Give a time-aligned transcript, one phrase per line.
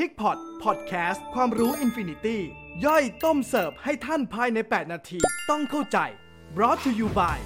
[0.00, 2.40] Pig Pot Podcast ความรู้ infinity
[2.84, 5.18] ย่อยต้มเสิร์ฟให้ท่านภายใน 8 นาที
[5.50, 5.98] ต้องเข้าใจ
[6.56, 7.38] brought to you by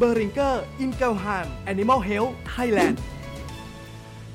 [0.00, 0.54] b e r i n g e r
[0.84, 2.96] i n g e l h a m Animal Health Thailand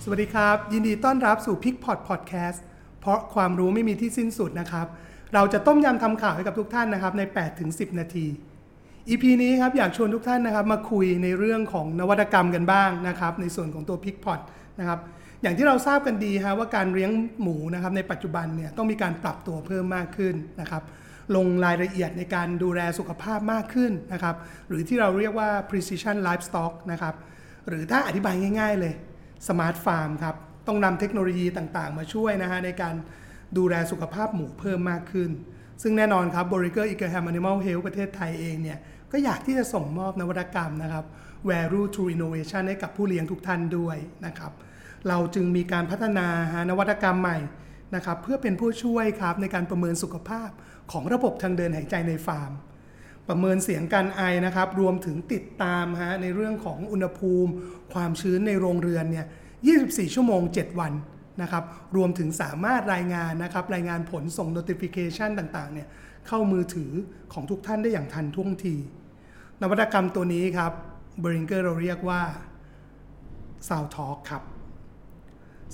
[0.03, 2.63] สวัสดีครับ ยินดีต้อนรับสู่ Pig Pot Podcast
[3.01, 4.87] เพราะความรู้ไม่มีที่สิ้นสุดนะครับ
[5.33, 7.21] เราจะต้มยำทำข่าวให้กับทุกท่านนะครับใน
[7.61, 8.25] 8-10 นาที
[9.11, 14.39] EP นี้ครับอยากชวนทุกท่านนะครับมาคุยในเรื่องของนวัตกรรมกันบ้างนะครับในส่วนของตัว Pig Pot
[14.79, 14.99] นะครับ
[15.41, 20.83] อย่างที่เราทราบกันดีฮะว่าการเลี้ยงหมูนะครับในปัจจุบันเนี่ยต้องมีการปรับตัวเพิ่มมากขึ้นนะครับ
[21.35, 24.35] ลงรายละเอียดในการดูแลสุขภาพมากขึ้นนะครับ
[24.67, 27.15] หรือที่เราเรียกว่า precision livestock นะครับ
[27.67, 28.93] หรือถ้าอธิบายง่าย ๆ เลย
[29.47, 30.35] smart farm ครับ
[30.67, 32.95] ต้องนำเทคโนโลยีต่างๆ มาช่วยนะฮะในการ
[33.57, 35.31] ดูแลสุขภาพหมูเพิ่มมากขึ้น
[35.81, 37.83] ซึ่งแน่นอนครับ b o r i g e r i g h a m Animal Health
[37.87, 38.77] ประเทศไทยเองเนี่ย
[39.11, 41.05] ก็อยากที่จะส่งมอบนวัตกรรมนะครับ
[41.49, 44.51] value to innovation ให้กับผู้เลี้ยงทุกท่านด้วยนะครับ
[45.07, 47.37] เราจึงมีการพัฒนาหานวัตกรรมใหม่
[47.95, 50.49] นะครับ เพื่อเป็นผู้ช่วยครับในการประเมินสุขภาพ
[50.91, 52.51] ของระบบทางเดินหายใจในฟาร์ม
[53.27, 57.51] ประเมินเสียงการไอนะครับ รวมถึงติดตามฮะในเรื่องของอุณหภูมิ
[57.93, 59.25] ความชื้นในโรงเรือนเนี่ย
[59.69, 60.93] 24 ชั่วโมง 7 วัน
[61.41, 61.63] นะครับ
[61.95, 65.87] รวมถึงสามารถรายงานนะครับ รายงานผลส่ง notification ต่างๆ เนี่ย
[66.27, 66.91] เข้ามือถือ
[67.33, 68.75] ของทุกท่านได้อย่างทันท่วงที
[69.61, 70.71] นวัตกรรมตัวนี้ครับ
[71.23, 72.21] Boehringer เราเรียกว่า
[73.67, 74.43] SoundTalks ครับ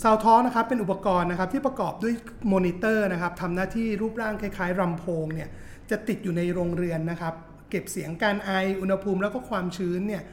[0.01, 2.13] ซาท้อนะครับเป็นอุปกรณ์นะครับที่ประกอบด้วย
[2.53, 5.49] มอนิเตอร์นะครับทำหน้าที่รูปร่างคล้ายๆลำโพงเนี่ย
[5.89, 7.33] จะติดอยู่ในโรงเรือนนะครับ
[7.69, 10.23] เก็บเสียงการไออุณหภูมิแล้วก็ความชื้นเนี่ย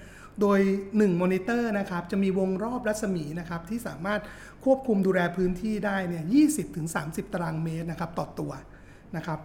[0.41, 0.61] โดย
[0.93, 4.21] 1มอนิเตอร์นะครับจะมีวงรอบรัศมีนะครับที่สามารถ
[4.65, 6.25] ควบคุมดูแลพื้นที่ได้เนี่ย
[6.79, 8.53] 20-30 ตารางเมตรนะครับต่อตัว
[9.17, 9.41] นะครับ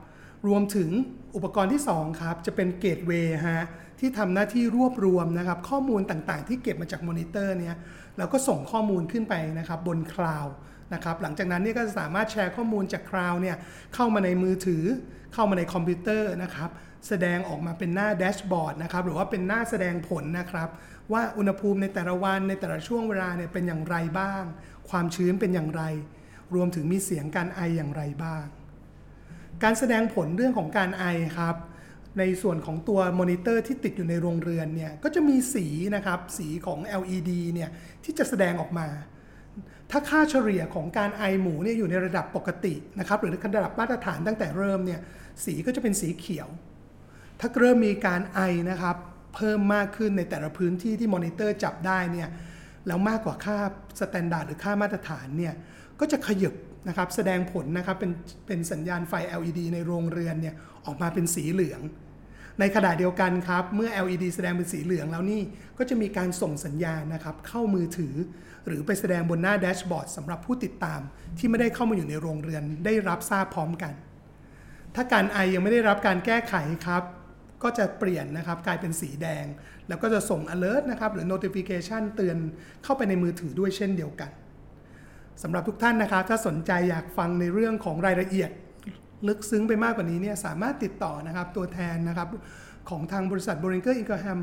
[0.47, 0.89] รวมถึง
[1.35, 3.65] อุปกรณ์ที่ 2 ครับ จะเป็น gateway ฮะ
[3.99, 7.75] ที่ทำหน้าที่รวบรวมนะครับข้อมูลต่างๆ ที่เก็บมาจากมอนิเตอร์เนี่ย
[8.17, 10.47] แล้วก็ส่งข้อมูลขึ้นไปนะครับบน cloud
[10.93, 13.55] นะครับหลังจากนั้นเนี่ยก็จะสามารถแชร์ข้อมูลจาก cloud เนี่ย
[13.95, 14.83] เข้ามาในมือถือ
[15.33, 16.69] เข้ามาในคอมพิวเตอร์นะครับ
[17.07, 20.69] แสดงออกมาเป็นหน้า dashboard นะครับหรือว่าเป็นหน้าแสดงผลนะครับ
[21.11, 24.43] ว่าอุณหภูมิในแต่ละวันในแต่ละช่วงเวลาเนี่ยเป็นอย่างไรบ้าง
[24.89, 25.83] ความชื้นเป็นอย่างไร
[26.55, 28.45] รวมถึงมีเสียงการไออย่างไรบ้าง
[29.63, 31.03] การแสดงผลเรื่องของการไอ
[31.37, 31.55] ครับ
[32.19, 37.69] ในส่วนของตัวมอนิเตอร์ที่ติดอยู่ในโรงเรือนเนี่ยก็จะมีสีนะครับสีของ LED เนี่ย
[38.03, 38.87] ที่จะแสดงออกมา
[39.91, 44.99] ถ้าค่าเฉลี่ยของการไอหมูเนี่ยอยู่ในระดับปกตินะครับหรือระดับมาตรฐานตั้งแต่เริ่มเนี่ย
[45.45, 46.47] สีก็จะเป็นสีเขียว
[47.39, 48.39] ถ้าเริ่มมีการไอ
[48.69, 48.95] นะครับ
[49.35, 52.29] เพิ่มมากขึ้นในแต่ละพื้นที่ที่มอนิเตอร์จับได้เนี่ย
[52.87, 53.57] แล้วมากกว่าค่า
[53.99, 55.53] standard หรือค่ามาตรฐานเนี่ย
[55.99, 56.53] ก็จะขยับ
[56.87, 58.11] นะครับแสดงผลนะครับเป็น
[58.47, 60.55] เป็นสัญญาณไฟ LED ในโรงเรือนเนี่ย
[60.85, 61.81] ออกมาเป็นสีเหลือง
[62.59, 65.41] ในขณะเดียวกันครับ เมื่อ LED แสดงเป็นสีเหลืองแล้วนี่
[65.77, 68.15] ก็จะมีการส่งสัญญาณนะครับเข้ามือถือ
[68.67, 71.01] หรือไปแสดงบนหน้า dashboard สำหรับผู้ติดตาม
[71.37, 73.93] ที่ไม่ได้เข้ามาอยู่ในโรงเรือนได้รับทราบพร้อมกัน
[74.95, 76.53] ถ้าการไอยังไม่ได้รับการแก้ไข
[76.85, 77.03] ครับ
[77.63, 79.45] ก็จะเปลี่ยนนะครับกลายเป็นสีแดง
[79.87, 82.37] แล้วก็จะส่ง alert นะครับหรือ notification เตือน
[82.83, 84.31] เข้าไปในมือถือด้วยเช่นเดียวกัน
[85.43, 88.49] สำหรับทุกท่านนะครับ ถ้าสนใจอยากฟังในเรื่องของรายละเอียด
[89.27, 92.27] ลึกซึ้งไปมากกว่านี้เนี่ยสามารถติดต่อนะครับตัวแทนนะครับ
[92.89, 94.39] ของทางบริษัท b o r i n g e r i n g h a m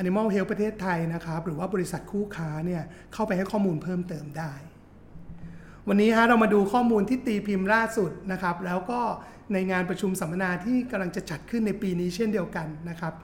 [0.00, 4.52] Animal Health ประเทศไทยนะครับหรือว่าบริษัทคู่ค้าเนี่ยเข้าไปให้ข้อมูลเพิ่มเติมได้
[5.88, 9.00] วันนี้ฮะเรามาดูข้อมูลที่ตีพิมพ์ล่าสุดนะครับ แล้วก็
[9.52, 13.14] ในงานประชุมสัมมนาที่กำลังจะจัดขึ้นในปีนี้เช่นเดียวกันนะครับ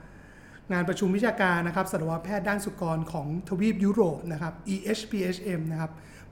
[0.73, 5.91] งานประชุมวิชาการนะครับสัตวแพทย์ด้านสุกรของทวีปยุโรปนะครับ EHPHM นะครับ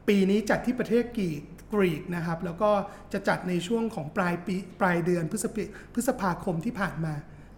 [0.08, 1.42] ปีนี้จัดที่ประเทศกรีก
[1.72, 2.70] กรีกนะครับ แล้วก็
[3.12, 5.56] จะจัดในช่วงของปลายปีปลายเดือนพฤษภ
[5.92, 7.14] พฤษภาคมที่ผ่านมา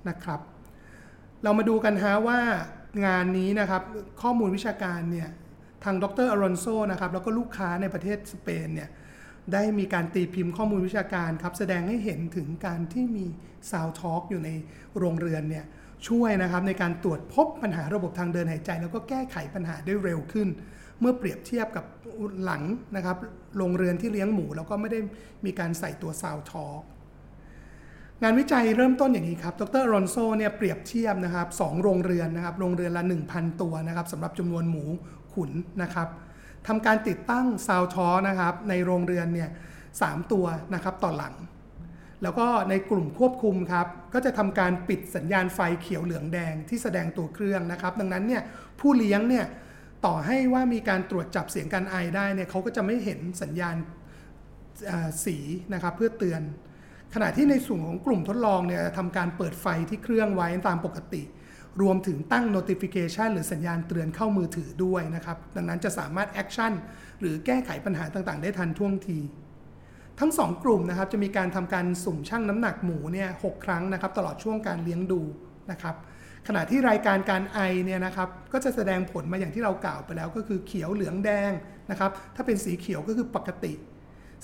[0.09, 0.41] นะครับ
[1.43, 2.41] เรามาดูกันฮะว่า
[3.07, 3.83] งานนี้นะครับ
[4.23, 5.29] ข้อมูลวิชาการเนี่ย
[5.85, 8.89] ทางดรอารอนโซนะครับแล้วก็ลูกค้าในประเทศสเปนเนี่ย
[9.53, 13.27] ได้มีการตีพิมพ์ข้อมูลวิชาการครับ แสดงให้เห็นถึงการที่มี
[13.71, 14.51] SoundTalks อยู่ใน
[14.99, 15.65] โรงเรือนเนี่ย
[16.09, 20.49] ช่วยนะครับในการตรวจพบปัญหาระบบทางเดินหายใจ แล้วก็แก้ไขปัญหาได้เร็วขึ้น
[21.01, 21.85] เมื่อเปรียบเทียบกับ
[22.45, 22.63] หลัง
[22.97, 23.17] นะครับ
[23.59, 25.01] โรงเรือนที่เลี้ยงหมู แล้วก็ไม่ได้
[25.45, 26.83] มีการใส่ตัว SoundTalks
[28.23, 33.03] งานวิจัยเริ่มต้นอย่างนี้ครับ ดรรอนโซเนี่ยเปรียบเทียบนะครับสองโรงเรือนนะครับ โรงเรือนละ
[33.33, 34.85] 1,000 ตัวนะครับสำหรับจำนวนหมู
[35.33, 35.51] ขุน
[35.83, 36.09] นะครับ
[36.67, 39.51] ทำการติดตั้งซาวทอนะครับในโรงเรือนเนี่ย
[40.01, 40.03] ส
[40.33, 41.35] ตัวนะครับต่อหลัง
[42.23, 48.43] แล้วก็ในกลุ่มควบคุมครับก็จะทำการปิดสัญญาณไฟเขียวเหลืองแดงที่แสดงตัวเครื่องนะครับ ดังนั้นเนี่ย
[48.81, 49.47] ผู้เลี้ยงเนี่ย
[50.07, 53.77] ต่อให้ว่ามีการตรวจจับเสียงการไอได้เนี่ยเขาก็จะไม่เห็นสัญญาณ
[55.25, 55.37] สี
[55.75, 56.43] นะครับเพื่อเตือน
[57.15, 61.23] ขณะที่ในส่วนของกลุ่มทดลองเนี่ยทำการเปิดไฟที่เครื่องไว้ตามปกติ
[61.83, 66.73] รวมถึงตั้ง notification หรือสัญญาณเตือนเข้ามือถือด้วยนะครับ ดังนั้นจะสามารถ action
[67.21, 69.19] หรือแก้ไขปัญหาต่างๆ ได้ทันท่วงที
[70.21, 75.21] ทั้ง 2 กลุ่มนะครับ จะมีการทำการสุ่มชั่งน้ำหนักหมูเนี่ยหครั้งนะครับ ตลอดช่วงการเลี้ยงดู
[75.71, 75.95] นะครับ
[76.49, 81.53] ขณะที่รายการการไอเนี่ยนะครับ ก็จะแสดงผลมาอย่างที่เรากล่าวไปแล้วก็คือเขียวเหลืองแดง
[81.91, 83.73] นะครับ ถ้าเป็นสีเขียวก็คือปกติ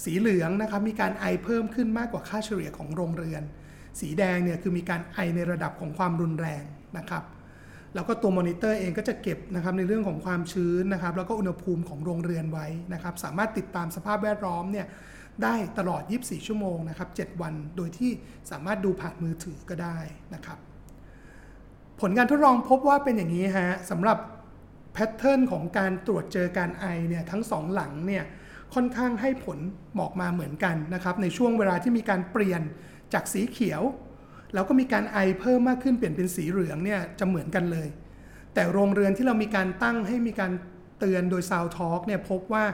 [0.05, 3.43] สีเหลืองนะครับ มีการไอเพิ่มขึ้นมากกว่าค่าเฉลี่ยของโรงเรือน
[4.01, 6.63] สีแดงเนี่ยคือมีการไอในระดับของความรุนแรง
[6.99, 7.25] นะครับ
[7.95, 14.87] แล้วก็ตัวมอนิเตอร์เองก็จะเก็บนะครับในเรื่องของความชื้นนะครับ แล้วก็อุณหภูมิของโรงเรือนไว้นะครับ สามารถติดตามสภาพแวดล้อมเนี่ย
[15.43, 18.11] ได้ตลอด 24 ชั่วโมงนะครับ 7 วัน โดยที่
[18.51, 19.99] สามารถดูผ่านมือถือก็ได้
[20.35, 20.59] นะครับ
[22.01, 24.19] ผลการทดลองพบว่าเป็นอย่างนี้ฮะสำหรับ
[24.93, 28.25] pattern ของการตรวจเจอการไอเนี่ยทั้งสองหลังเนี่ย
[28.75, 29.59] ค่อนข้างให้ผล
[29.99, 32.63] ออกมาเหมือนกันนะครับในช่วงเวลาที่มีการเปลี่ยน
[33.15, 33.83] จากสีเขียว
[34.55, 37.89] แล้วก็มีการไอเพิ่มมากขึ้นเปลี่ยนเป็นสีเหลืองเนี่ยจะเหมือนกันเลย
[38.55, 40.53] แต่โรงเรือนที่เรามีการตั้งให้มีการ
[40.99, 42.65] เตือนโดย SoundTalks เนี่ยพบว่า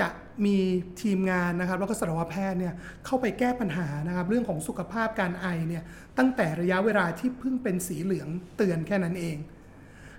[0.00, 0.08] จะ
[0.44, 0.56] มี
[1.02, 2.74] ทีมงานนะครับแล้วก็สัตวแพทย์เนี่ย
[3.06, 5.82] เข้าไปแก้ปัญหานะครับเรื่องของสุขภาพการไอเนี่ย
[6.18, 9.36] ตั้งแต่ระยะเวลาที่เพิ่งเป็นสีเหลืองเตือนแค่นั้นเอง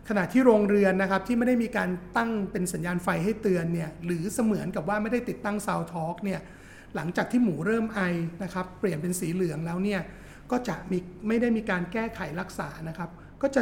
[0.09, 6.39] ขณะที่โรงเรือนนะครับที่ไม่ได้มีการตั้งเป็นสัญญาณไฟให้เตือนเนี่ยหรือเสมือนกับว่าไม่ได้ติดตั้ง SoundTalks เนี่ย
[6.95, 7.99] หลังจากที่หมูเริ่มไอ
[8.43, 10.01] นะครับ เปลี่ยนเป็นสีเหลืองแล้วเนี่ย
[10.51, 10.97] ก็จะมี
[11.27, 13.09] ไม่ได้มีการแก้ไขรักษานะครับ
[13.41, 13.61] ก็จะ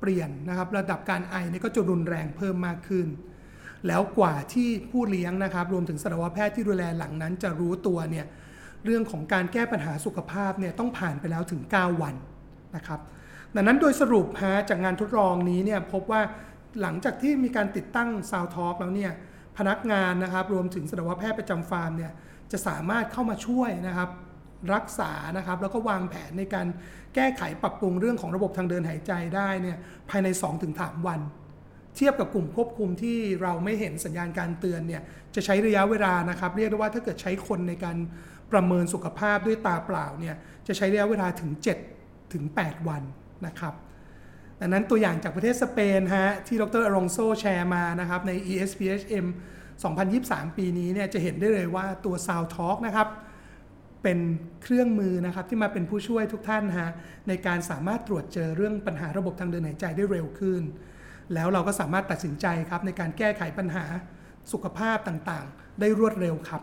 [0.00, 3.06] เปลี่ยนนะครับระดับการไอเนี่ยก็จะรุนแรงเพิ่มมากขึ้น
[3.86, 8.26] แล้วกว่าที่ผู้เลี้ยงนะครับ รวมถึงสัตวแพทย์ที่ดูแลหลังนั้น จะรู้ตัวเนี่ย
[8.84, 12.14] เรื่องของการแก้ปัญหาสุขภาพเนี่ยต้องผ่านไปแล้วถึง 9 วัน
[12.76, 13.00] นะครับ
[13.54, 16.22] ดังนั้นโดยสรุปฮะจากงานทดลองนี้เนี่ยพบว่า
[16.80, 19.12] หลังจากที่มีการติดตั้งซาวทอล์กแล้วเนี่ย
[19.58, 22.12] พนักงานนะครับ รวมถึงสัตวแพทย์ประจำฟาร์มเนี่ย
[22.52, 24.10] จะสามารถเข้ามาช่วยนะครับ
[24.74, 26.66] รักษานะครับแล้วก็วางแผนในการ
[27.14, 29.76] แก้ไขปรับปรุงเรื่องของระบบทางเดินหายใจได้เนี่ย
[30.10, 30.28] ภายใน
[30.66, 31.20] 2-3 วัน
[31.96, 35.02] เทียบกับกลุ่มควบคุมที่เราไม่เห็นสัญญาณการเตือนเนี่ย
[35.34, 37.96] จะใช้ระยะเวลานะครับ เรียกได้ว่าถ้าเกิดใช้คนในการ
[38.52, 40.36] ประเมินสุขภาพด้วยตาเปล่าเนี่ย
[40.66, 41.50] จะใช้ระยะเวลาถึง
[41.92, 43.02] 7 ถึง 8 วัน
[43.46, 43.74] นะครับ
[44.60, 49.26] ดังนั้นตัวอย่างจากประเทศสเปนฮะที่ดรอลองโซแชร์มานะครับใน ESPHM
[49.86, 53.08] 2023 ปีนี้เนี่ยจะเห็นได้เลยว่าตัว Sound Talk นะครับ
[54.02, 54.18] เป็น
[54.62, 56.90] เครื่องมือนะครับที่มาเป็นผู้ช่วยทุกท่านฮะ
[57.28, 60.62] ในการสามารถตรวจเจอเรื่องปัญหาระบบทางเดินหายใจได้เร็วขึ้น
[61.34, 63.84] แล้วเราก็สามารถตัดสินใจครับในการแก้ไขปัญหา
[64.52, 66.62] สุขภาพต่างๆ ได้รวดเร็วครับ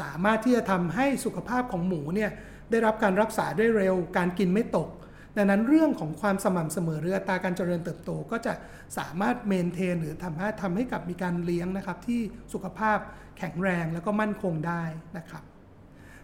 [0.00, 2.30] สามารถที่จะทำให้สุขภาพของหมูเนี่ย
[2.70, 4.88] ได้รับการรักษาได้เร็ว การกินไม่ตก
[5.36, 8.52] ดังนั้นเรื่องของความสม่ำเสมอหรืออัตราการเจริญเติบโต ก็จะ
[8.98, 12.20] สามารถเมนเทนหรือทำให้ทำให้กับมีการเลี้ยงนะครับ ที่
[12.52, 12.98] สุขภาพ
[13.38, 14.82] แข็งแรงแล้วก็มั่นคงได้
[15.16, 15.42] นะครับ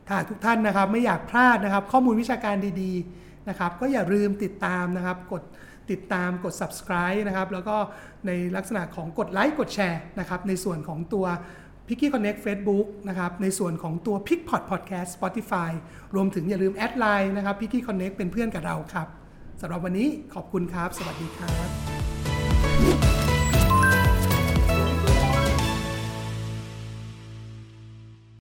[0.09, 5.43] ถ้าทุกท่านนะครับไม่อยากพลาดนะครับ ข้อมูลวิชาการดีๆนะครับ ก็อย่าลืมติดตามนะครับ กด
[5.91, 7.77] ติดตามกด subscribe นะครับ แล้วก็
[8.27, 11.27] ในลักษณะของกดไลค์กดแชร์นะครับ ในส่วนของตัว
[11.87, 14.63] p i c k y Connect Facebook นะครับในส่วนของตัว p i c k p o t
[14.71, 15.71] Podcast Spotify
[16.15, 19.09] รวมถึงอย่าลืมแอดไลน์นะครับ p i c k y Connect เป็นเพื่อนกับเราครับ
[19.61, 21.82] สำหรับวันนี้ขอบคุณครับ สวัสดีครับ